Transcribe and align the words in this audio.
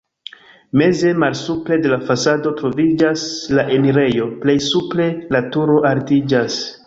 Meze, 0.79 1.09
malsupre 1.23 1.77
de 1.83 1.91
la 1.91 1.99
fasado 2.07 2.53
troviĝas 2.61 3.27
la 3.59 3.67
enirejo, 3.77 4.29
plej 4.47 4.55
supre 4.71 5.07
la 5.37 5.43
turo 5.57 5.77
altiĝas. 5.91 6.59